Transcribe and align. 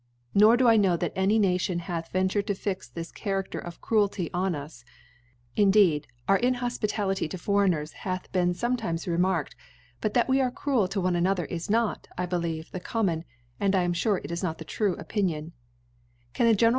Nor 0.33 0.57
do 0.57 0.65
1 0.65 0.81
know 0.81 0.97
chat 0.97 1.13
any 1.15 1.37
Nation 1.37 1.77
hath 1.77 2.11
ventured 2.11 2.47
to 2.47 2.55
fix 2.55 2.89
this 2.89 3.11
Charafter 3.11 3.59
of 3.63 3.81
Cruelty 3.81 4.31
on 4.33 4.55
us. 4.55 4.83
Indeed 5.55 6.07
our 6.27 6.39
Inhofpitality 6.39 7.29
to 7.29 7.37
Foreigners 7.37 7.91
hath 7.91 8.31
been 8.31 8.55
fbmetimes 8.55 9.05
remarked; 9.05 9.55
but 10.01 10.15
that 10.15 10.27
we 10.27 10.41
are 10.41 10.49
cruel 10.49 10.87
to 10.87 10.99
one 10.99 11.15
another 11.15 11.45
is 11.45 11.69
not, 11.69 12.07
I 12.17 12.25
believe, 12.25 12.71
the 12.71 12.79
com 12.79 13.05
mon, 13.05 13.25
I 13.61 13.65
am 13.67 13.93
fure 13.93 14.19
it 14.25 14.31
is 14.31 14.41
not 14.41 14.57
the 14.57 14.65
true 14.65 14.95
Opinion• 14.95 15.43
*Vol.II. 15.45 15.51
p. 15.51 15.53
I. 15.53 15.53
D 15.53 16.33
Can 16.33 16.33
(50) 16.33 16.33
Can. 16.33 16.47
a 16.47 16.55
general 16.55 16.69
N. 16.69 16.69